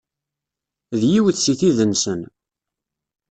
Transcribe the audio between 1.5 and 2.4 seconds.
tid-nsen.